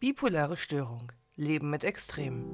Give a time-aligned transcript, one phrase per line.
[0.00, 1.10] Bipolare Störung.
[1.34, 2.44] Leben mit Extremen.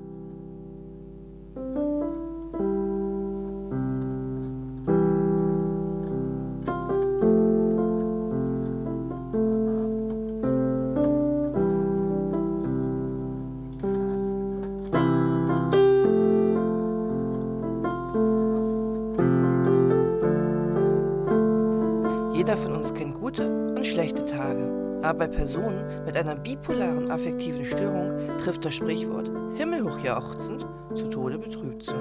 [22.35, 24.84] Jeder von uns kennt gute und schlechte Tage.
[25.05, 30.65] Aber bei Personen mit einer bipolaren affektiven Störung trifft das Sprichwort himmelhoch jauchzend
[30.95, 31.95] zu Tode betrübt zu.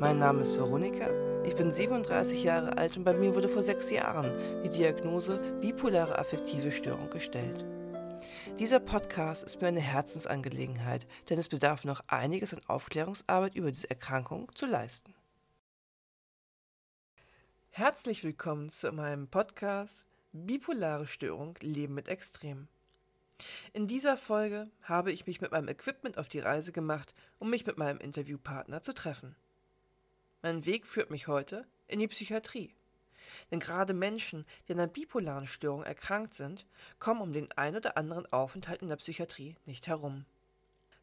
[0.00, 1.10] Mein Name ist Veronika,
[1.44, 4.32] ich bin 37 Jahre alt und bei mir wurde vor sechs Jahren
[4.64, 7.66] die Diagnose bipolare affektive Störung gestellt.
[8.58, 13.90] Dieser Podcast ist mir eine Herzensangelegenheit, denn es bedarf noch einiges an Aufklärungsarbeit über diese
[13.90, 15.12] Erkrankung zu leisten.
[17.68, 20.06] Herzlich willkommen zu meinem Podcast
[20.44, 22.68] Bipolare Störung Leben mit Extrem.
[23.72, 27.66] In dieser Folge habe ich mich mit meinem Equipment auf die Reise gemacht, um mich
[27.66, 29.34] mit meinem Interviewpartner zu treffen.
[30.42, 32.74] Mein Weg führt mich heute in die Psychiatrie.
[33.50, 36.66] Denn gerade Menschen, die an einer bipolaren Störung erkrankt sind,
[36.98, 40.26] kommen um den ein oder anderen Aufenthalt in der Psychiatrie nicht herum.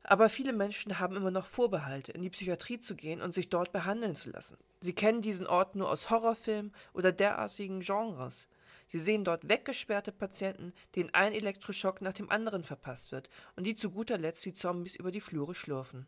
[0.04, 3.72] Aber viele Menschen haben immer noch Vorbehalte, in die Psychiatrie zu gehen und sich dort
[3.72, 4.58] behandeln zu lassen.
[4.82, 8.48] Sie kennen diesen Ort nur aus Horrorfilmen oder derartigen Genres.
[8.94, 13.74] Sie sehen dort weggesperrte Patienten, denen ein Elektroschock nach dem anderen verpasst wird und die
[13.74, 16.06] zu guter Letzt wie Zombies über die Flure schlurfen.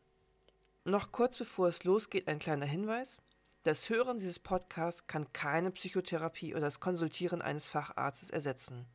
[0.83, 3.17] Noch kurz bevor es losgeht, ein kleiner Hinweis.
[3.63, 8.86] Das Hören dieses Podcasts kann keine Psychotherapie oder das Konsultieren eines Facharztes ersetzen.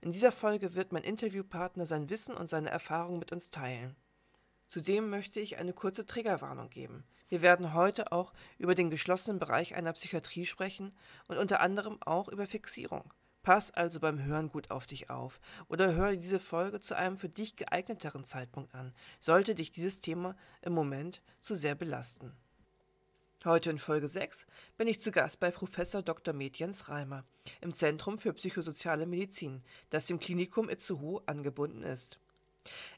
[0.00, 3.94] In dieser Folge wird mein Interviewpartner sein Wissen und seine Erfahrungen mit uns teilen.
[4.66, 7.04] Zudem möchte ich eine kurze Triggerwarnung geben.
[7.28, 10.92] Wir werden heute auch über den geschlossenen Bereich einer Psychiatrie sprechen
[11.28, 13.12] und unter anderem auch über Fixierung.
[13.48, 17.30] Pass also beim Hören gut auf dich auf oder höre diese Folge zu einem für
[17.30, 22.36] dich geeigneteren Zeitpunkt an, sollte dich dieses Thema im Moment zu sehr belasten.
[23.46, 26.34] Heute in Folge 6 bin ich zu Gast bei Professor Dr.
[26.34, 27.24] Medjens Reimer
[27.62, 32.18] im Zentrum für psychosoziale Medizin, das dem Klinikum Itzehoe angebunden ist.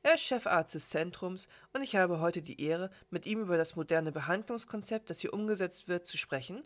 [0.03, 3.77] Er ist Chefarzt des Zentrums und ich habe heute die Ehre, mit ihm über das
[3.77, 6.65] moderne Behandlungskonzept, das hier umgesetzt wird, zu sprechen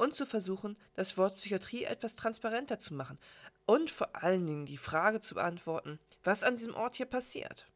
[0.00, 3.18] und zu versuchen, das Wort Psychiatrie etwas transparenter zu machen
[3.66, 7.66] und vor allen Dingen die Frage zu beantworten, was an diesem Ort hier passiert.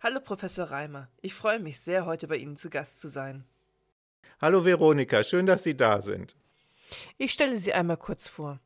[0.00, 3.44] Hallo Professor Reimer, ich freue mich sehr, heute bei Ihnen zu Gast zu sein.
[4.40, 6.34] Hallo Veronika, schön, dass Sie da sind.
[7.18, 8.60] Ich stelle Sie einmal kurz vor.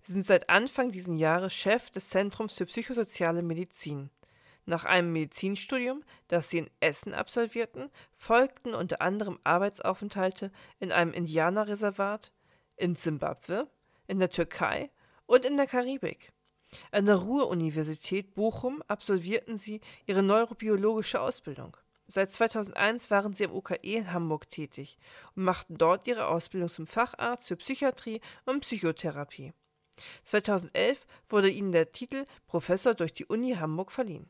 [0.00, 4.10] Sie sind seit Anfang dieses Jahres Chef des Zentrums für psychosoziale Medizin.
[4.68, 12.32] Nach einem Medizinstudium, das sie in Essen absolvierten, folgten unter anderem Arbeitsaufenthalte in einem Indianerreservat,
[12.76, 13.66] in Simbabwe,
[14.08, 14.90] in der Türkei
[15.24, 16.32] und in der Karibik.
[16.90, 21.74] An der Ruhr-Universität Bochum absolvierten sie ihre neurobiologische Ausbildung.
[22.06, 24.98] Seit 2001 waren sie am UKE in Hamburg tätig
[25.34, 29.54] und machten dort ihre Ausbildung zum Facharzt für Psychiatrie und Psychotherapie.
[30.24, 34.28] 2011 wurde ihnen der Titel Professor durch die Uni Hamburg verliehen.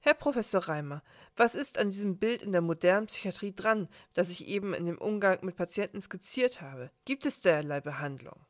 [0.00, 1.02] Herr Professor Reimer,
[1.36, 4.98] was ist an diesem Bild in der modernen Psychiatrie dran, das ich eben in dem
[4.98, 6.90] Umgang mit Patienten skizziert habe?
[7.04, 8.46] Gibt es derlei Behandlung?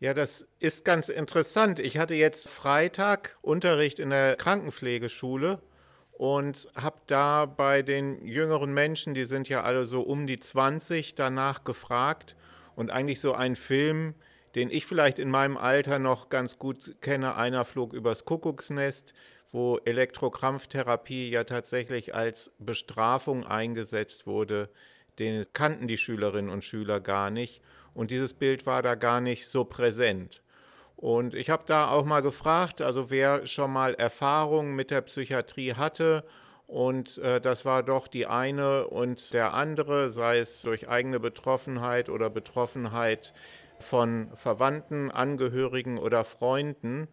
[0.00, 1.78] Ja, das ist ganz interessant.
[1.78, 5.62] Ich hatte jetzt Freitag Unterricht in der Krankenpflegeschule
[6.12, 11.14] und habe da bei den jüngeren Menschen, die sind ja alle so um die 20,
[11.14, 12.36] danach gefragt
[12.76, 14.14] und eigentlich so ein Film,
[14.54, 19.14] den ich vielleicht in meinem Alter noch ganz gut kenne, einer flog übers Kuckucksnest,
[19.54, 24.68] wo Elektrokrampftherapie ja tatsächlich als Bestrafung eingesetzt wurde,
[25.20, 27.62] den kannten die Schülerinnen und Schüler gar nicht.
[27.94, 30.42] Und dieses Bild war da gar nicht so präsent.
[30.96, 35.74] Und ich habe da auch mal gefragt, also wer schon mal Erfahrungen mit der Psychiatrie
[35.74, 36.24] hatte.
[36.66, 42.08] Und äh, das war doch die eine und der andere, sei es durch eigene Betroffenheit
[42.08, 43.32] oder Betroffenheit
[43.78, 47.06] von Verwandten, Angehörigen oder Freunden.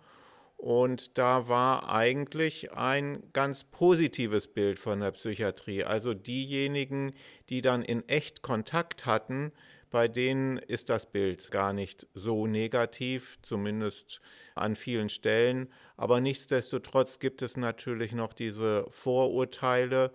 [0.62, 5.84] Und da war eigentlich ein ganz positives Bild von der Psychiatrie.
[5.84, 7.16] Also diejenigen,
[7.50, 9.54] die dann in echt Kontakt hatten,
[9.90, 14.22] bei denen ist das Bild gar nicht so negativ, zumindest
[14.54, 15.68] an vielen Stellen.
[15.98, 20.12] Aber nichtsdestotrotz gibt es natürlich noch diese Vorurteile.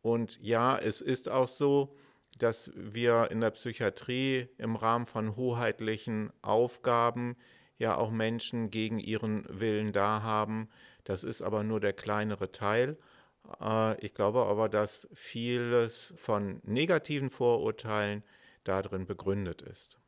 [0.00, 1.94] Und ja, es ist auch so,
[2.38, 7.36] dass wir in der Psychiatrie im Rahmen von hoheitlichen Aufgaben
[7.80, 10.68] ja auch Menschen gegen ihren Willen da haben.
[11.04, 12.98] Das ist aber nur der kleinere Teil.
[13.60, 18.22] Äh, ich glaube aber, dass vieles von negativen Vorurteilen
[18.64, 19.98] darin begründet ist.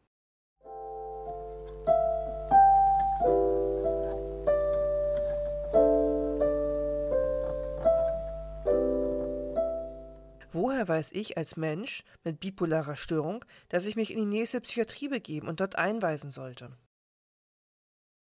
[10.55, 15.09] Woher weiß ich als Mensch mit bipolarer Störung, dass ich mich in die nächste Psychiatrie
[15.09, 16.77] begeben und dort einweisen sollte?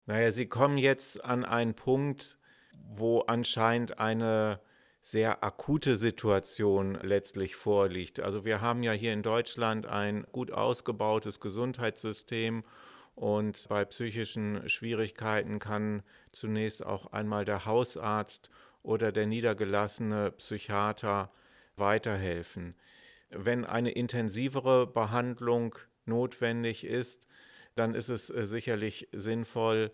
[0.07, 2.39] Naja, Sie kommen jetzt an einen Punkt,
[2.73, 4.61] wo anscheinend eine
[5.03, 8.21] sehr akute Situation letztlich vorliegt.
[8.21, 12.65] Also wir haben ja hier in Deutschland ein gut ausgebautes Gesundheitssystem
[13.15, 18.51] und bei psychischen Schwierigkeiten kann zunächst auch einmal der Hausarzt
[18.83, 21.31] oder der niedergelassene Psychiater
[21.77, 22.75] weiterhelfen.
[23.31, 27.27] Wenn eine intensivere Behandlung notwendig ist,
[27.81, 29.91] dann ist es äh, sicherlich sinnvoll,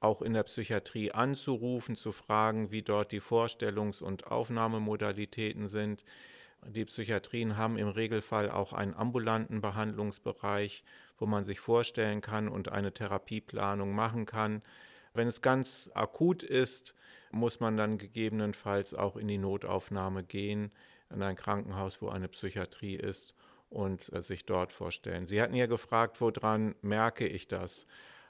[0.00, 6.04] auch in der Psychiatrie anzurufen, zu fragen, wie dort die Vorstellungs- und Aufnahmemodalitäten sind.
[6.66, 10.84] Die Psychiatrien haben im Regelfall auch einen ambulanten Behandlungsbereich,
[11.18, 14.62] wo man sich vorstellen kann und eine Therapieplanung machen kann.
[15.12, 16.94] Wenn es ganz akut ist,
[17.30, 20.72] muss man dann gegebenenfalls auch in die Notaufnahme gehen,
[21.10, 23.34] in ein Krankenhaus, wo eine Psychiatrie ist
[23.72, 25.26] und äh, sich dort vorstellen.
[25.26, 27.86] Sie hatten ja gefragt, woran merke ich das?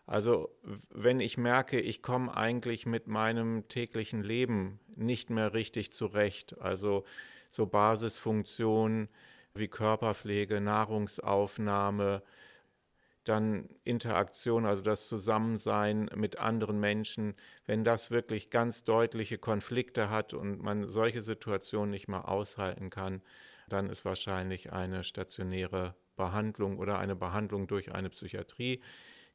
[0.06, 0.50] Also
[0.90, 7.04] wenn ich merke, ich komme eigentlich mit meinem täglichen Leben nicht mehr richtig zurecht, also
[7.50, 9.08] so Basisfunktionen
[9.54, 12.22] wie Körperpflege, Nahrungsaufnahme,
[13.24, 17.34] dann Interaktion, also das Zusammensein mit anderen Menschen,
[17.66, 23.22] wenn das wirklich ganz deutliche Konflikte hat und man solche Situationen nicht mehr aushalten kann,
[23.72, 28.80] dann ist wahrscheinlich eine stationäre Behandlung oder eine Behandlung durch eine Psychiatrie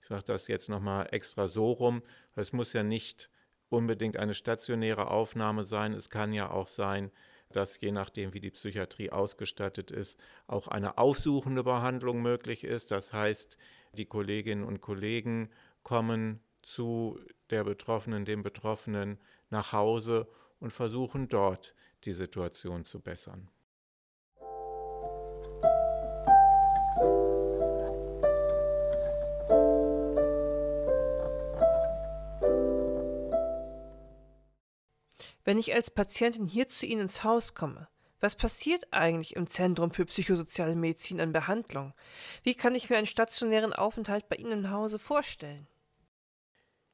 [0.02, 2.02] ich sage das jetzt nochmal extra so rum,
[2.36, 3.30] es muss ja nicht
[3.70, 5.94] unbedingt eine stationäre Aufnahme sein.
[5.94, 7.12] Es kann ja auch sein,
[7.52, 10.18] dass je nachdem, wie die Psychiatrie ausgestattet ist,
[10.48, 12.92] auch eine aufsuchende Behandlung möglich ist.
[12.92, 13.58] Das heißt,
[13.94, 15.50] die Kolleginnen und Kollegen
[15.84, 17.20] kommen zu
[17.50, 19.20] der Betroffenen, dem Betroffenen
[19.50, 20.28] nach Hause
[20.60, 21.74] und versuchen dort
[22.04, 23.50] die Situation zu bessern.
[35.48, 37.88] Wenn ich als Patientin hier zu Ihnen ins Haus komme,
[38.20, 41.94] was passiert eigentlich im Zentrum für psychosoziale Medizin an Behandlung?
[42.44, 45.66] Wie kann ich mir einen stationären Aufenthalt bei Ihnen im Hause vorstellen?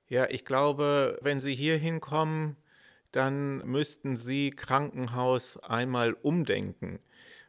[0.08, 2.56] Ja, ich glaube, wenn Sie hier hinkommen,
[3.12, 7.00] dann müssten Sie Krankenhaus einmal umdenken,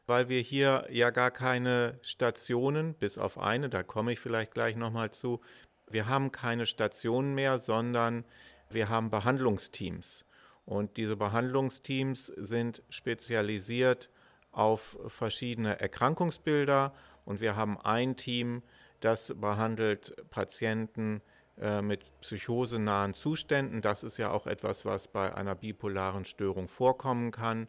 [0.06, 4.74] weil wir hier ja gar keine Stationen, bis auf eine, da komme ich vielleicht gleich
[4.74, 5.42] nochmal zu,
[5.86, 8.24] wir haben keine Stationen mehr, sondern
[8.70, 10.24] wir haben Behandlungsteams.
[10.66, 14.10] Und diese Behandlungsteams sind spezialisiert
[14.50, 16.94] auf verschiedene Erkrankungsbilder
[17.24, 18.62] und wir haben ein Team,
[19.00, 21.20] das behandelt Patienten
[21.58, 23.82] äh, mit psychosenahen Zuständen.
[23.82, 27.68] Das ist ja auch etwas, was bei einer bipolaren Störung vorkommen kann.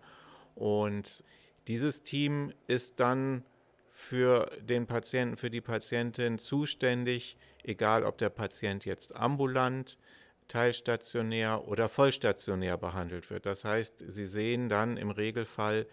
[0.56, 1.24] Und
[1.68, 3.44] dieses Team ist dann
[3.92, 9.98] für den Patienten, für die Patientin zuständig, egal ob der Patient jetzt ambulant
[10.48, 13.46] teilstationär oder vollstationär behandelt wird.
[13.46, 15.88] Das heißt, Sie sehen dann im Regelfall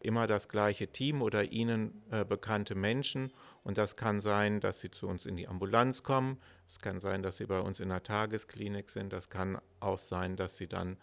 [0.00, 3.32] immer das gleiche Team oder Ihnen äh, bekannte Menschen.
[3.62, 6.40] Und das kann sein, dass Sie zu uns in die Ambulanz kommen.
[6.68, 9.12] Es kann sein, dass Sie bei uns in der Tagesklinik sind.
[9.12, 10.96] Das kann auch sein, dass Sie dann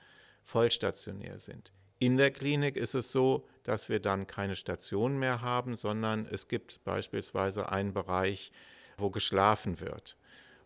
[0.44, 1.72] vollstationär sind.
[2.00, 6.47] In der Klinik ist es so, dass wir dann keine Station mehr haben, sondern es
[6.47, 8.52] gibt beispielsweise einen Bereich,
[8.97, 10.16] wo geschlafen wird.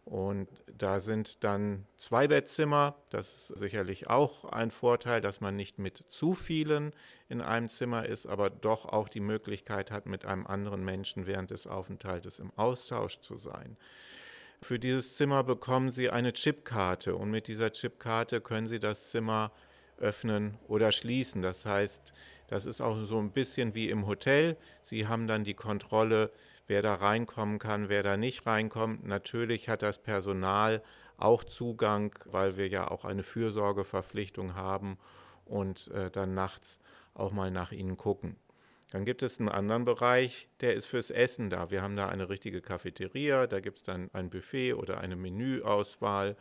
[0.05, 2.95] Und da sind dann zwei Bettzimmer.
[3.09, 6.91] Das ist sicherlich auch ein Vorteil, dass man nicht mit zu vielen
[7.29, 11.51] in einem Zimmer ist, aber doch auch die Möglichkeit hat, mit einem anderen Menschen während
[11.51, 13.77] des Aufenthaltes im Austausch zu sein.
[14.61, 19.51] Für dieses Zimmer bekommen Sie eine Chipkarte und mit dieser Chipkarte können Sie das Zimmer
[19.97, 21.41] öffnen oder schließen.
[21.41, 22.13] Das heißt,
[22.47, 24.57] das ist auch so ein bisschen wie im Hotel.
[24.83, 26.29] Sie haben dann die Kontrolle,
[26.67, 29.05] wer da reinkommen kann, wer da nicht reinkommt.
[29.05, 30.83] Natürlich hat das Personal
[31.17, 34.97] auch Zugang, weil wir ja auch eine Fürsorgeverpflichtung haben
[35.45, 36.79] und äh, dann nachts
[37.13, 38.37] auch mal nach ihnen gucken.
[38.91, 41.71] Dann gibt es einen anderen Bereich, der ist fürs Essen da.
[41.71, 46.35] Wir haben da eine richtige Cafeteria, da gibt es dann ein Buffet oder eine Menüauswahl.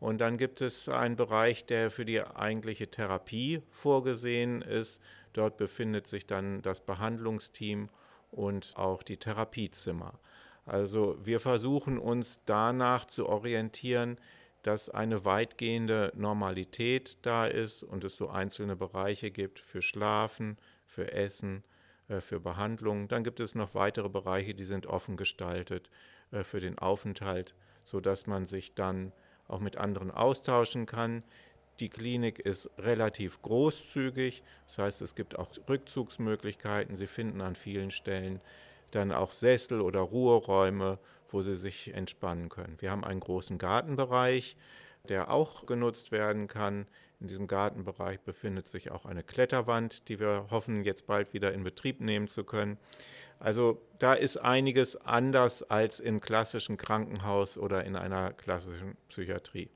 [0.00, 5.00] Und dann gibt es einen Bereich, der für die eigentliche Therapie vorgesehen ist.
[5.34, 7.90] Dort befindet sich dann das Behandlungsteam
[8.34, 10.18] und auch die Therapiezimmer.
[10.66, 14.18] Also wir versuchen uns danach zu orientieren,
[14.62, 21.12] dass eine weitgehende Normalität da ist und es so einzelne Bereiche gibt für Schlafen, für
[21.12, 21.62] Essen,
[22.08, 23.08] äh, für Behandlung.
[23.08, 25.90] Dann gibt es noch weitere Bereiche, die sind offen gestaltet
[26.30, 29.12] äh, für den Aufenthalt, sodass man sich dann
[29.48, 31.22] auch mit anderen austauschen kann.
[31.80, 36.96] Die Klinik ist relativ großzügig, das heißt es gibt auch Rückzugsmöglichkeiten.
[36.96, 38.40] Sie finden an vielen Stellen
[38.92, 40.98] dann auch Sessel oder Ruheräume,
[41.30, 42.76] wo Sie sich entspannen können.
[42.78, 44.56] Wir haben einen großen Gartenbereich,
[45.08, 46.86] der auch genutzt werden kann.
[47.20, 51.64] In diesem Gartenbereich befindet sich auch eine Kletterwand, die wir hoffen, jetzt bald wieder in
[51.64, 52.78] Betrieb nehmen zu können.
[53.40, 59.70] Also da ist einiges anders als im klassischen Krankenhaus oder in einer klassischen Psychiatrie.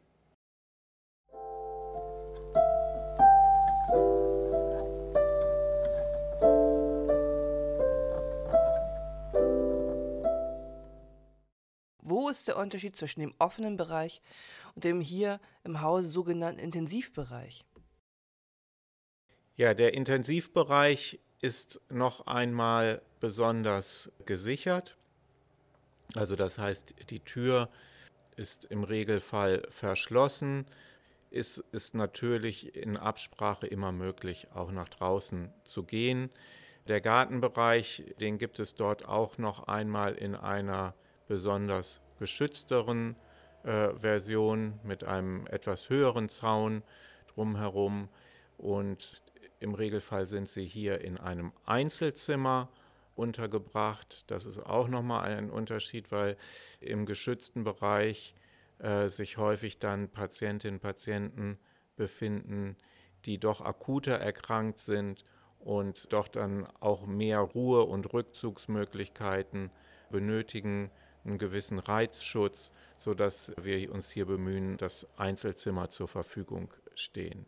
[12.38, 14.21] Ist der Unterschied zwischen dem offenen Bereich
[14.75, 17.64] und dem hier im Hause sogenannten Intensivbereich?
[19.57, 24.97] Ja, der Intensivbereich ist noch einmal besonders gesichert.
[26.14, 27.68] Also das heißt, die Tür
[28.37, 30.66] ist im Regelfall verschlossen.
[31.30, 36.30] Es ist natürlich in Absprache immer möglich, auch nach draußen zu gehen.
[36.87, 40.95] Der Gartenbereich, den gibt es dort auch noch einmal in einer
[41.26, 43.16] besonders geschützteren
[43.64, 46.82] äh, Version mit einem etwas höheren Zaun
[47.34, 48.08] drumherum.
[48.56, 49.22] Und
[49.60, 52.68] im Regelfall sind sie hier in einem Einzelzimmer
[53.14, 54.25] untergebracht.
[54.30, 56.37] Das ist auch nochmal ein Unterschied, weil
[56.80, 58.34] im geschützten Bereich
[58.78, 61.58] äh, sich häufig dann Patientinnen und Patienten
[61.96, 62.76] befinden,
[63.25, 65.25] die doch akuter erkrankt sind
[65.58, 69.70] und doch dann auch mehr Ruhe und Rückzugsmöglichkeiten
[70.10, 70.90] benötigen,
[71.28, 77.47] einen gewissen Reizschutz, sodass wir uns hier bemühen, dass Einzelzimmer zur Verfügung stehen.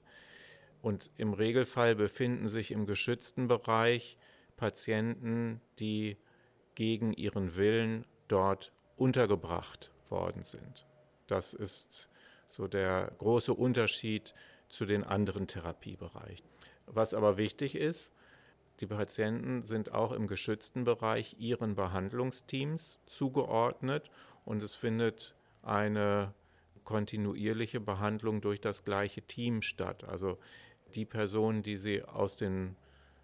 [0.82, 4.16] Und im Regelfall befinden sich im geschützten Bereich
[4.56, 6.16] Patienten, die
[6.74, 10.86] gegen ihren Willen dort untergebracht worden sind.
[11.26, 12.08] Das ist
[12.48, 14.34] so der große Unterschied
[14.68, 16.46] zu den anderen Therapiebereichen.
[16.86, 18.10] Was aber wichtig ist,
[18.80, 24.10] die Patienten sind auch im geschützten Bereich ihren Behandlungsteams zugeordnet
[24.44, 26.32] und es findet eine
[26.84, 30.04] kontinuierliche Behandlung durch das gleiche Team statt.
[30.04, 30.38] Also
[30.94, 32.74] die Personen, die Sie aus den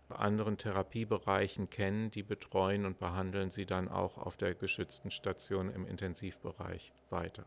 [0.08, 5.86] anderen Therapiebereichen kennen, die betreuen und behandeln Sie dann auch auf der geschützten Station im
[5.86, 7.44] Intensivbereich weiter.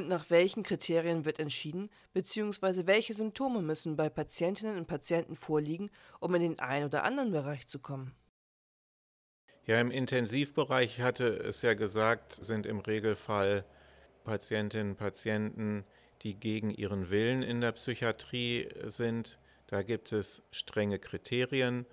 [0.00, 5.90] Und nach welchen Kriterien wird entschieden, beziehungsweise welche Symptome müssen bei Patientinnen und Patienten vorliegen,
[6.20, 8.14] um in den einen oder anderen Bereich zu kommen?
[9.66, 13.66] Ja, im Intensivbereich hatte es ja gesagt, sind im Regelfall
[14.24, 15.84] Patientinnen und Patienten,
[16.22, 19.38] die gegen ihren Willen in der Psychiatrie sind.
[19.66, 21.84] Da gibt es strenge Kriterien,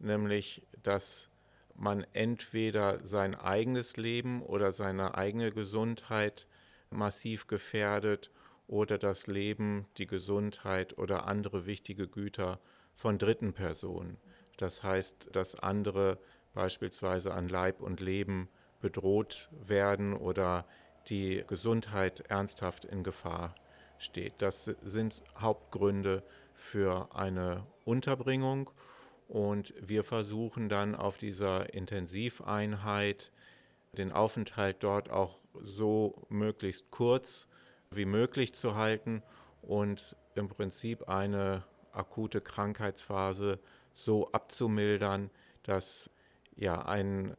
[0.00, 1.30] nämlich dass
[1.76, 6.48] man entweder sein eigenes Leben oder seine eigene Gesundheit
[6.92, 8.30] massiv gefährdet
[8.66, 12.60] oder das Leben, die Gesundheit oder andere wichtige Güter
[12.94, 14.18] von dritten Personen.
[14.56, 16.18] Das heißt, dass andere
[16.54, 18.48] beispielsweise an Leib und Leben
[18.80, 20.66] bedroht werden oder
[21.08, 23.54] die Gesundheit ernsthaft in Gefahr
[23.98, 24.34] steht.
[24.38, 26.22] Das sind Hauptgründe
[26.54, 28.70] für eine Unterbringung
[29.28, 33.32] und wir versuchen dann auf dieser Intensiveinheit
[33.98, 37.46] den Aufenthalt dort auch so möglichst kurz
[37.90, 39.22] wie möglich zu halten
[39.60, 43.58] und im Prinzip eine akute Krankheitsphase
[43.92, 45.30] so abzumildern,
[45.62, 46.10] dass
[46.56, 47.36] ja ein,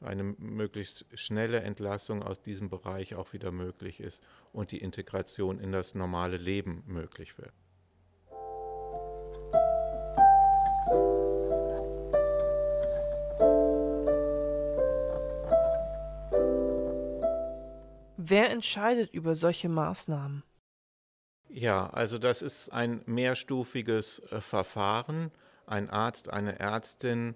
[0.00, 5.72] eine möglichst schnelle Entlassung aus diesem Bereich auch wieder möglich ist und die Integration in
[5.72, 7.54] das normale Leben möglich wird.
[18.26, 20.44] Wer entscheidet über solche Maßnahmen?
[21.50, 25.30] Ja, also das ist ein mehrstufiges äh, Verfahren.
[25.66, 27.34] Ein Arzt, eine Ärztin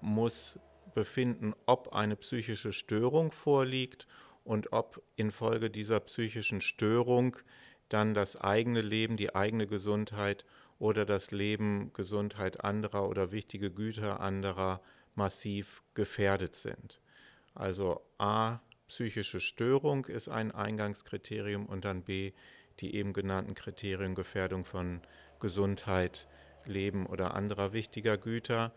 [0.00, 0.58] muss
[0.94, 4.06] befinden, ob eine psychische Störung vorliegt
[4.42, 7.36] und ob infolge dieser psychischen Störung
[7.90, 10.46] dann das eigene Leben, die eigene Gesundheit
[10.78, 14.80] oder das Leben, Gesundheit anderer oder wichtige Güter anderer
[15.14, 16.98] massiv gefährdet sind.
[17.54, 22.32] Also A, psychische Störung ist ein Eingangskriterium und dann B,
[22.80, 25.00] die eben genannten Kriterien Gefährdung von
[25.38, 26.26] Gesundheit,
[26.64, 28.72] Leben oder anderer wichtiger Güter.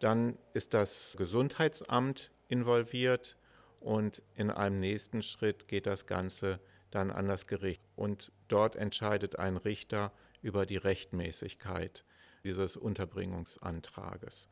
[0.00, 3.36] Dann ist das Gesundheitsamt involviert
[3.80, 6.58] und in einem nächsten Schritt geht das Ganze
[6.90, 10.10] dann an das Gericht und dort entscheidet ein Richter
[10.40, 12.02] über die Rechtmäßigkeit
[12.44, 14.48] dieses Unterbringungsantrages.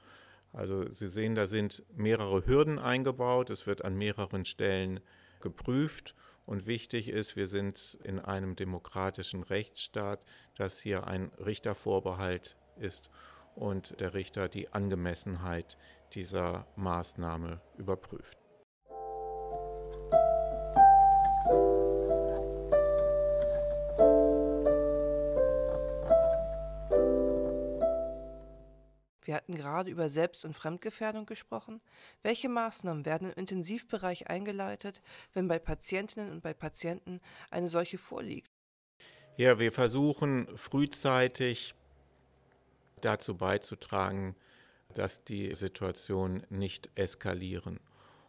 [0.52, 3.50] Also Sie sehen, da sind mehrere Hürden eingebaut.
[3.50, 5.00] Es wird an mehreren Stellen
[5.40, 6.14] geprüft.
[6.44, 10.20] Und wichtig ist, wir sind in einem demokratischen Rechtsstaat,
[10.56, 13.10] dass hier ein Richtervorbehalt ist
[13.54, 15.78] und der Richter die Angemessenheit
[16.14, 18.41] dieser Maßnahme überprüft.
[29.42, 31.80] Hatten gerade über Selbst- und Fremdgefährdung gesprochen.
[32.22, 35.02] Welche Maßnahmen werden im Intensivbereich eingeleitet,
[35.34, 37.20] wenn bei Patientinnen und bei Patienten
[37.50, 38.52] eine solche vorliegt?
[39.36, 41.74] Ja, wir versuchen frühzeitig
[43.00, 44.36] dazu beizutragen,
[44.94, 47.80] dass die Situationen nicht eskalieren.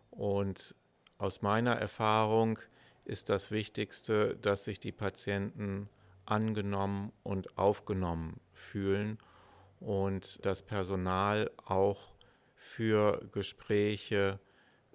[0.10, 0.74] Und
[1.20, 2.58] aus meiner Erfahrung
[3.06, 5.90] ist das Wichtigste, dass sich die Patienten
[6.26, 9.20] angenommen und aufgenommen fühlen
[9.84, 12.16] und das Personal auch
[12.56, 14.40] für Gespräche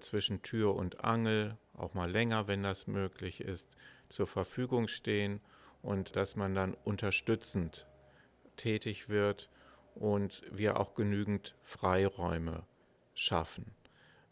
[0.00, 3.76] zwischen Tür und Angel, auch mal länger, wenn das möglich ist,
[4.08, 5.40] zur Verfügung stehen
[5.82, 7.86] und dass man dann unterstützend
[8.56, 9.50] tätig wird
[9.94, 12.64] und wir auch genügend Freiräume
[13.14, 13.74] schaffen.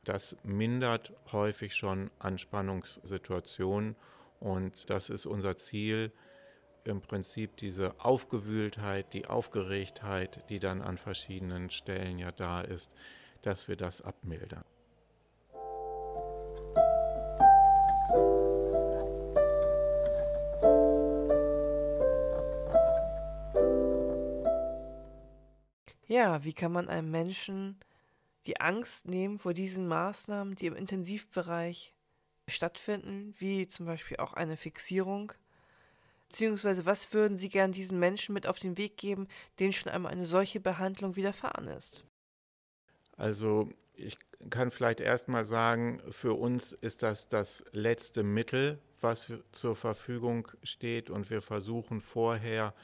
[0.04, 3.96] Das mindert häufig schon Anspannungssituationen
[4.40, 6.12] und das ist unser Ziel,
[6.88, 12.90] im Prinzip diese Aufgewühltheit, die Aufgeregtheit, die dann an verschiedenen Stellen ja da ist,
[13.42, 14.64] dass wir das abmildern.
[26.08, 27.78] Ja, wie kann man einem Menschen
[28.46, 31.94] die Angst nehmen vor diesen Maßnahmen, die im Intensivbereich
[32.48, 35.32] stattfinden, wie zum Beispiel auch eine Fixierung
[36.28, 39.28] Beziehungsweise was würden Sie gern diesen Menschen mit auf den Weg geben,
[39.58, 42.04] denen schon einmal eine solche Behandlung widerfahren ist?
[43.16, 44.16] Also ich
[44.50, 51.10] kann vielleicht erstmal sagen, für uns ist das das letzte Mittel, was zur Verfügung steht
[51.10, 52.74] und wir versuchen vorher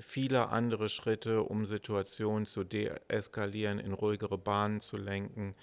[0.00, 5.54] viele andere Schritte, um Situationen zu deeskalieren, in ruhigere Bahnen zu lenken,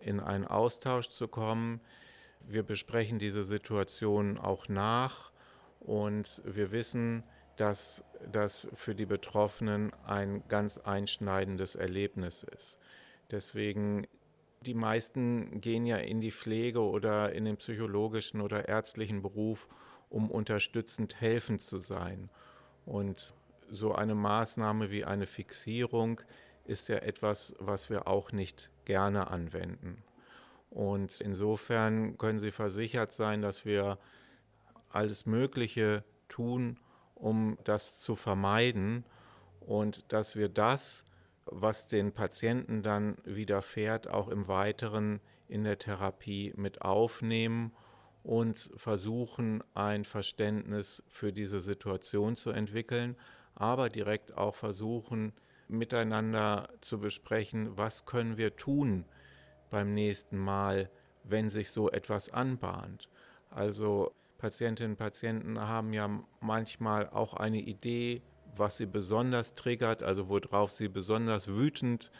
[0.00, 1.80] in einen Austausch zu kommen.
[2.40, 5.30] Wir besprechen diese Situation auch nach
[5.84, 7.22] und wir wissen,
[7.56, 12.78] dass das für die Betroffenen ein ganz einschneidendes Erlebnis ist.
[13.30, 14.06] Deswegen,
[14.62, 19.68] die meisten gehen ja in die Pflege oder in den psychologischen oder ärztlichen Beruf,
[20.08, 22.30] um unterstützend helfend zu sein.
[22.86, 23.34] Und
[23.70, 26.20] so eine Maßnahme wie eine Fixierung
[26.64, 30.02] ist ja etwas, was wir auch nicht gerne anwenden.
[30.70, 33.98] Und insofern können Sie versichert sein, dass wir
[34.94, 36.78] alles Mögliche tun,
[37.14, 39.04] um das zu vermeiden
[39.60, 41.04] und dass wir das,
[41.46, 47.72] was den Patienten dann widerfährt, auch im Weiteren in der Therapie mit aufnehmen
[48.22, 53.16] und versuchen, ein Verständnis für diese Situation zu entwickeln,
[53.54, 55.32] aber direkt auch versuchen,
[55.68, 59.04] miteinander zu besprechen, was können wir tun
[59.70, 60.90] beim nächsten Mal,
[61.24, 63.08] wenn sich so etwas anbahnt.
[63.50, 64.12] Also
[64.44, 68.20] Patientinnen und Patienten haben ja manchmal auch eine Idee,
[68.54, 72.10] was sie besonders triggert, also worauf sie besonders wütend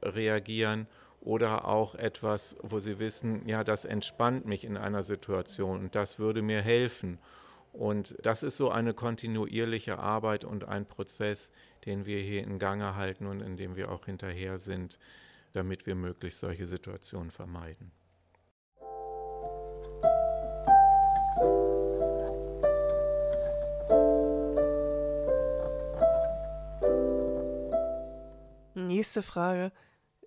[0.00, 0.86] reagieren
[1.20, 6.20] oder auch etwas, wo sie wissen, ja, das entspannt mich in einer Situation und das
[6.20, 7.18] würde mir helfen.
[7.72, 11.50] Und das ist so eine kontinuierliche Arbeit und ein Prozess,
[11.84, 15.00] den wir hier in Gange halten und in dem wir auch hinterher sind,
[15.52, 17.90] damit wir möglichst solche Situationen vermeiden.
[29.02, 29.72] Nächste Frage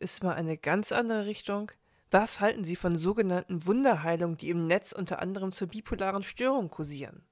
[0.02, 1.72] ist mal eine ganz andere Richtung.
[2.12, 7.24] Was halten Sie von sogenannten Wunderheilungen, die im Netz unter anderem zur bipolaren Störung kursieren?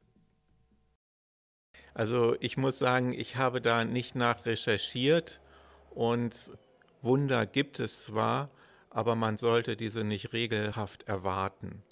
[1.93, 5.41] Also ich muss sagen, ich habe da nicht nach recherchiert
[5.89, 6.49] und
[7.01, 8.49] Wunder gibt es zwar,
[8.89, 11.83] aber man sollte diese nicht regelhaft erwarten.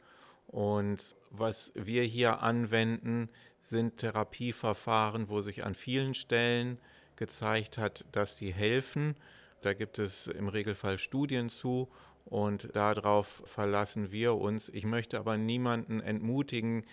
[0.48, 3.28] Und was wir hier anwenden,
[3.64, 6.80] sind Therapieverfahren, wo sich an vielen Stellen
[7.18, 9.18] gezeigt hat, dass sie helfen
[9.62, 11.90] da gibt es im Regelfall Studien zu
[12.26, 14.70] und darauf verlassen wir uns.
[14.70, 16.86] Ich möchte aber niemanden entmutigen,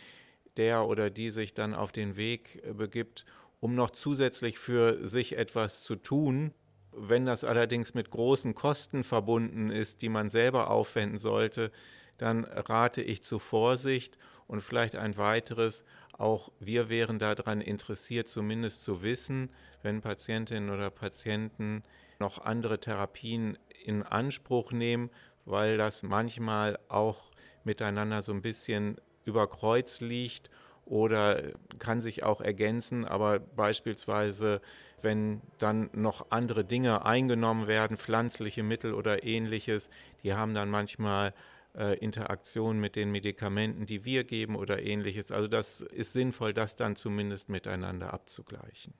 [0.57, 3.24] der oder die sich dann auf den Weg begibt,
[3.61, 6.52] um noch zusätzlich für sich etwas zu tun.
[6.92, 11.70] Wenn das allerdings mit großen Kosten verbunden ist, die man selber aufwenden sollte,
[12.16, 15.85] dann rate ich zu Vorsicht und vielleicht ein weiteres,
[16.18, 19.50] Auch wir wären daran interessiert, zumindest zu wissen,
[19.83, 21.85] wenn Patientinnen oder Patienten
[22.18, 25.11] noch andere Therapien in Anspruch nehmen,
[25.44, 27.31] weil das manchmal auch
[27.64, 30.50] miteinander so ein bisschen über Kreuz liegt
[30.85, 31.42] oder
[31.78, 34.61] kann sich auch ergänzen, aber beispielsweise,
[35.02, 39.90] wenn dann noch andere Dinge eingenommen werden, pflanzliche Mittel oder ähnliches,
[40.22, 41.35] die haben dann manchmal
[41.76, 45.31] äh, Interaktion mit den Medikamenten, die wir geben oder ähnliches.
[45.31, 48.94] Also das ist sinnvoll, das dann zumindest miteinander abzugleichen.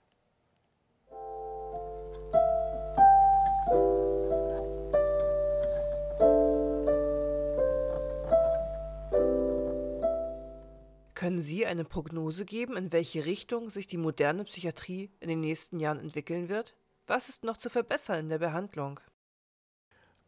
[11.19, 15.77] Können Sie eine Prognose geben, in welche Richtung sich die moderne Psychiatrie in den nächsten
[15.81, 16.77] Jahren entwickeln wird?
[17.07, 19.01] Was ist noch zu verbessern in der Behandlung?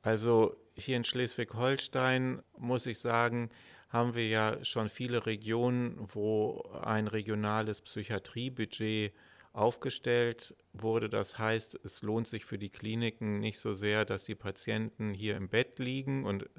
[0.01, 3.51] Also hier in Schleswig-Holstein muss ich sagen,
[3.88, 9.13] haben wir ja schon viele Regionen, wo ein regionales Psychiatriebudget
[9.54, 11.08] aufgestellt wurde.
[11.08, 15.38] Das heißt, es lohnt sich für die Kliniken nicht so sehr, dass die Patienten hier
[15.38, 16.49] im Bett liegen und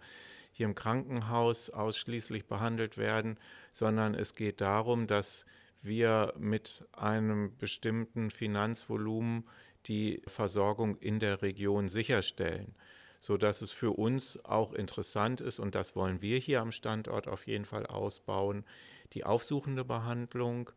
[0.52, 3.38] hier im Krankenhaus ausschließlich behandelt werden,
[3.72, 5.46] sondern es geht darum, dass
[5.80, 9.44] wir mit einem bestimmten Finanzvolumen
[9.86, 12.76] die Versorgung in der Region sicherstellen,
[13.20, 17.46] sodass es für uns auch interessant ist, und das wollen wir hier am Standort auf
[17.46, 18.64] jeden Fall ausbauen,
[19.12, 20.70] die aufsuchende Behandlung,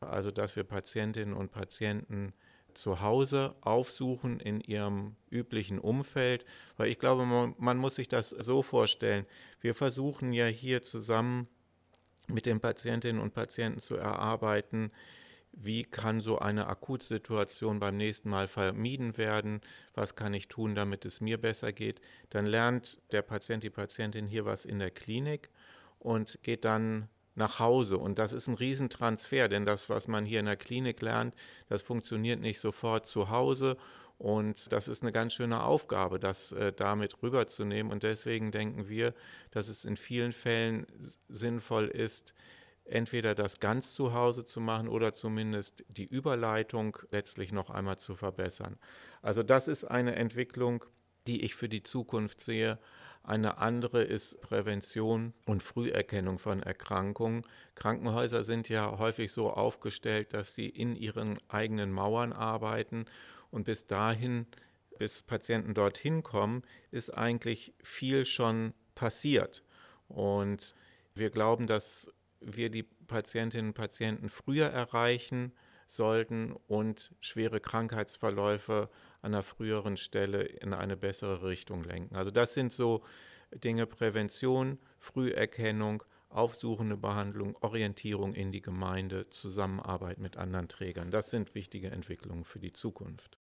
[0.00, 2.32] also dass wir Patientinnen und Patienten
[2.74, 6.44] zu Hause aufsuchen in ihrem üblichen Umfeld,
[6.76, 9.26] weil ich glaube, man, man, muss sich das so vorstellen.
[9.60, 11.48] Wir versuchen ja hier zusammen
[12.28, 14.90] mit den Patientinnen und Patienten zu erarbeiten,
[15.52, 19.60] wie kann so eine Akutsituation beim nächsten Mal vermieden werden,
[19.94, 22.00] was kann ich tun, damit es mir besser geht.
[22.30, 25.50] Dann lernt der Patient, die Patientin hier was in der Klinik
[25.98, 27.98] und geht dann nach Hause.
[27.98, 31.34] Und das ist ein Riesentransfer, denn das, was man hier in der Klinik lernt,
[31.68, 33.76] das funktioniert nicht sofort zu Hause.
[34.18, 37.90] Und das ist eine ganz schöne Aufgabe, das äh, damit rüberzunehmen.
[37.90, 39.14] Und deswegen denken wir,
[39.50, 40.86] dass es in vielen Fällen
[41.28, 42.34] sinnvoll ist,
[42.84, 48.14] entweder das ganz zu Hause zu machen oder zumindest die Überleitung letztlich noch einmal zu
[48.14, 48.78] verbessern.
[49.22, 50.84] Also das ist eine Entwicklung,
[51.26, 52.78] die ich für die Zukunft sehe.
[53.24, 57.44] Eine andere ist Prävention und Früherkennung von Erkrankungen.
[57.76, 63.06] Krankenhäuser sind ja häufig so aufgestellt, dass sie in ihren eigenen Mauern arbeiten
[63.50, 64.46] und bis dahin,
[64.98, 69.62] bis Patienten dorthin kommen, ist eigentlich viel schon passiert.
[70.08, 70.74] Und
[71.14, 75.52] wir glauben, dass wir die Patientinnen und Patienten früher erreichen
[75.86, 78.88] sollten und schwere Krankheitsverläufe
[79.22, 82.16] an einer früheren Stelle in eine bessere Richtung lenken.
[82.16, 83.02] Also das sind so
[83.52, 91.10] Dinge Prävention, Früherkennung, aufsuchende Behandlung, Orientierung in die Gemeinde, Zusammenarbeit mit anderen Trägern.
[91.10, 93.38] Das sind wichtige Entwicklungen für die Zukunft.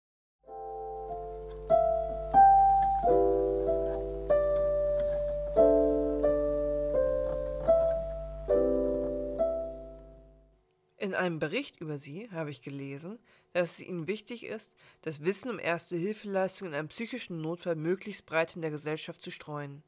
[11.17, 13.19] Einem Bericht über Sie habe ich gelesen,
[13.53, 18.56] dass es Ihnen wichtig ist, das Wissen um Erste-Hilfeleistungen in einem psychischen Notfall möglichst breit
[18.56, 19.84] in der Gesellschaft zu streuen.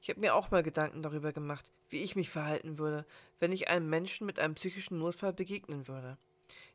[0.00, 3.04] Ich habe mir auch mal Gedanken darüber gemacht, wie ich mich verhalten würde,
[3.40, 6.18] wenn ich einem Menschen mit einem psychischen Notfall begegnen würde.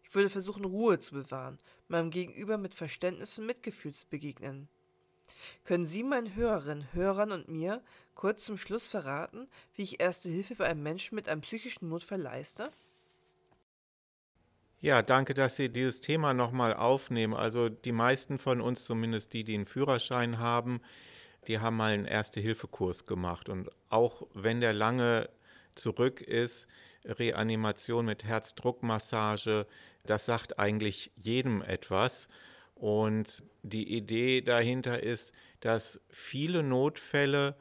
[0.04, 4.68] Ich würde versuchen, Ruhe zu bewahren, meinem Gegenüber mit Verständnis und Mitgefühl zu begegnen.
[5.64, 7.82] Können Sie meinen Hörerinnen, Hörern und mir
[8.16, 12.22] kurz zum Schluss verraten, wie ich Erste Hilfe bei einem Menschen mit einem psychischen Notfall
[12.22, 12.72] leiste?
[14.84, 17.34] Ja, danke, dass Sie dieses Thema nochmal aufnehmen.
[17.34, 20.82] Also die meisten von uns, zumindest die, die einen Führerschein haben,
[21.48, 23.48] die haben mal einen Erste-Hilfe-Kurs gemacht.
[23.48, 25.30] Und auch wenn der lange
[25.76, 26.68] zurück ist,
[27.06, 29.68] Reanimation mit Herzdruckmassage,
[30.06, 32.28] das sagt eigentlich jedem etwas.
[32.76, 37.56] Und die Idee dahinter ist, dass viele Notfälle,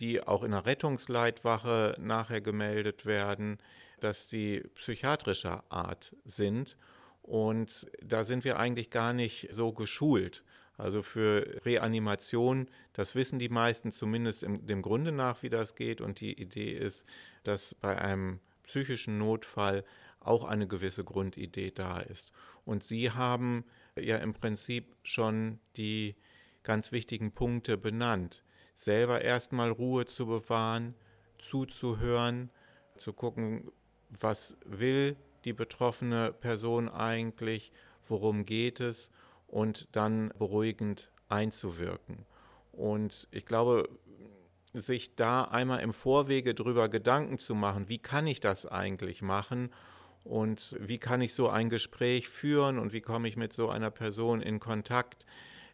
[0.00, 3.58] die auch in der Rettungsleitwache nachher gemeldet werden,
[4.00, 6.76] dass die psychiatrischer Art sind.
[7.22, 10.42] Und da sind wir eigentlich gar nicht so geschult.
[10.76, 16.00] Also für Reanimation, das wissen die meisten zumindest im, dem Grunde nach, wie das geht.
[16.00, 17.04] Und die Idee ist,
[17.42, 19.84] dass bei einem psychischen Notfall
[20.20, 22.32] auch eine gewisse Grundidee da ist.
[22.64, 23.64] Und Sie haben
[23.98, 26.14] ja im Prinzip schon die
[26.62, 28.44] ganz wichtigen Punkte benannt.
[28.74, 30.94] Selber erstmal Ruhe zu bewahren,
[31.38, 32.50] zuzuhören,
[32.98, 33.72] zu gucken,
[34.10, 37.72] was will die betroffene Person eigentlich,
[38.08, 39.10] worum geht es
[39.46, 42.24] und dann beruhigend einzuwirken.
[42.72, 43.88] Und ich glaube,
[44.74, 49.70] sich da einmal im Vorwege drüber Gedanken zu machen, wie kann ich das eigentlich machen
[50.24, 53.90] und wie kann ich so ein Gespräch führen und wie komme ich mit so einer
[53.90, 55.26] Person in Kontakt.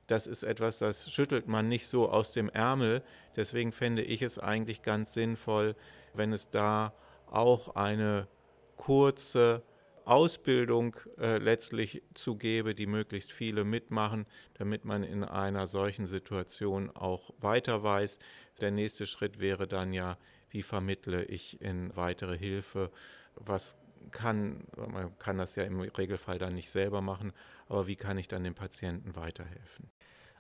[0.07, 3.03] Das ist etwas, das schüttelt man nicht so aus dem Ärmel.
[3.37, 5.75] Deswegen fände ich es eigentlich ganz sinnvoll,
[6.13, 6.93] wenn es da
[7.35, 8.29] auch eine
[8.77, 9.63] kurze
[10.05, 17.31] Ausbildung äh, letztlich zugebe, die möglichst viele mitmachen, damit man in einer solchen Situation auch
[17.39, 18.19] weiter weiß.
[18.61, 20.19] Der nächste Schritt wäre dann ja,
[20.51, 22.91] wie vermittle ich in weitere Hilfe,
[23.37, 23.77] was
[24.11, 27.33] kann, man kann das ja im Regelfall dann nicht selber machen,
[27.69, 29.91] aber wie kann ich dann dem Patienten weiterhelfen?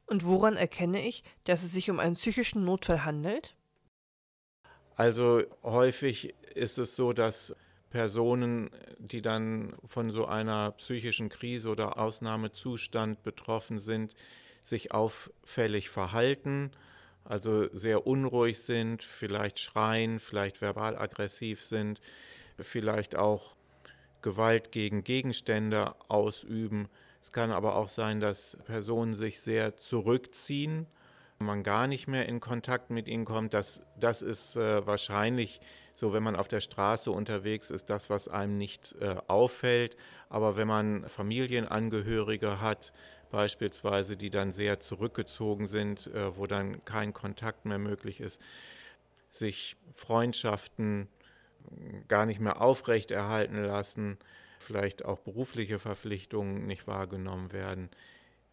[0.06, 3.56] Und woran erkenne ich, dass es sich um einen psychischen Notfall handelt?
[4.96, 7.54] Also häufig ist es so, dass
[7.90, 14.14] Personen, die dann von so einer psychischen Krise oder Ausnahmezustand betroffen sind,
[14.62, 16.70] sich auffällig verhalten,
[17.24, 22.00] also sehr unruhig sind, vielleicht schreien, vielleicht verbal aggressiv sind,
[22.58, 23.56] vielleicht auch
[24.22, 26.88] Gewalt gegen Gegenstände ausüben.
[27.22, 30.86] Es kann aber auch sein, dass Personen sich sehr zurückziehen,
[31.38, 33.54] man gar nicht mehr in Kontakt mit ihnen kommt.
[33.54, 35.60] Das, das ist äh, wahrscheinlich
[35.94, 39.96] so, wenn man auf der Straße unterwegs ist, das, was einem nicht äh, auffällt.
[40.28, 42.92] Aber wenn man Familienangehörige hat,
[43.30, 48.40] beispielsweise, die dann sehr zurückgezogen sind, äh, wo dann kein Kontakt mehr möglich ist,
[49.32, 51.08] sich Freundschaften
[51.70, 54.18] äh, gar nicht mehr aufrechterhalten lassen,
[54.58, 57.90] vielleicht auch berufliche Verpflichtungen nicht wahrgenommen werden,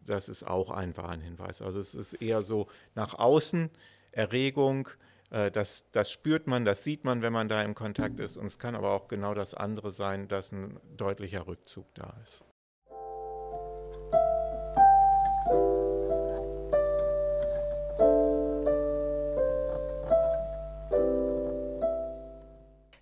[0.05, 1.61] das ist auch ein Warnhinweis.
[1.61, 3.69] Also es ist eher so nach außen
[4.11, 4.89] Erregung,
[5.31, 8.37] äh, das, das spürt man, das sieht man, wenn man da im Kontakt ist.
[8.37, 12.43] Und es kann aber auch genau das andere sein, dass ein deutlicher Rückzug da ist.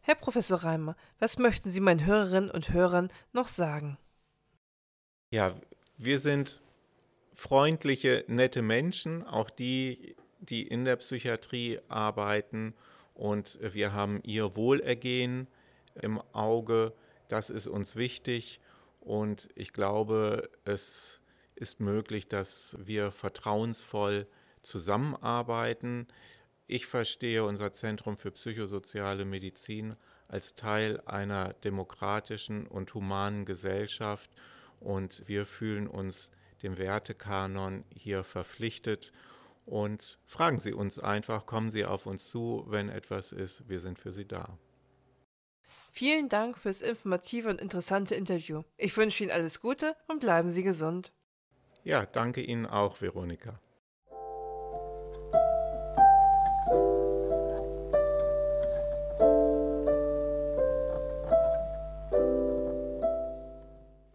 [0.02, 4.00] Herr Professor Reimer, was möchten Sie meinen Hörerinnen und Hörern noch sagen?
[5.30, 5.54] Ja,
[5.98, 6.62] wir sind
[7.40, 12.74] freundliche, nette Menschen, auch die die in der Psychiatrie arbeiten
[13.14, 15.48] und wir haben ihr Wohlergehen
[16.02, 16.94] im Auge.
[17.28, 18.60] Das ist uns wichtig
[19.02, 21.20] und ich glaube, es
[21.56, 24.28] ist möglich, dass wir vertrauensvoll
[24.62, 26.08] zusammenarbeiten.
[26.68, 29.96] Ich verstehe unser Zentrum für psychosoziale Medizin
[30.28, 34.30] als Teil einer demokratischen und humanen Gesellschaft
[34.80, 36.32] und wir fühlen uns
[36.64, 39.12] dem Wertekanon hier verpflichtet
[39.66, 44.00] und fragen Sie uns einfach, kommen Sie auf uns zu, wenn etwas ist, wir sind
[44.00, 44.58] für Sie da.
[45.92, 48.64] Vielen Dank fürs informative und interessante Interview.
[48.78, 51.12] Ich wünsche Ihnen alles Gute und bleiben Sie gesund.
[51.84, 53.60] Ja, danke Ihnen auch, Veronika.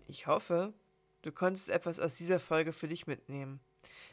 [0.06, 0.72] Ich hoffe,
[1.24, 3.60] du konntest etwas aus dieser Folge für dich mitnehmen.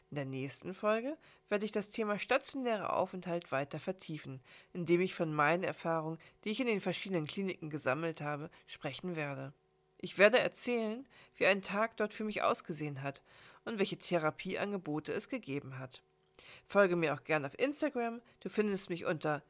[0.10, 1.17] In der nächsten Folge
[1.50, 4.41] werde ich das Thema stationärer Aufenthalt weiter vertiefen,
[4.74, 9.54] indem ich von meinen Erfahrungen, die ich in den verschiedenen Kliniken gesammelt habe, sprechen werde.
[9.97, 13.21] Ich werde erzählen, wie ein Tag dort für mich ausgesehen hat
[13.65, 16.02] und welche Therapieangebote es gegeben hat.
[16.65, 19.43] Folge mir auch gerne auf Instagram, du findest mich unter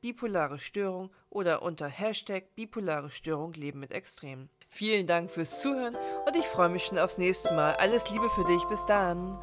[0.00, 4.48] bipolare Störung oder unter Hashtag bipolare Störung Leben mit Extremen.
[4.72, 7.74] Vielen Dank fürs Zuhören und ich freue mich schon aufs nächste Mal.
[7.74, 9.38] Alles Liebe für dich, bis dann.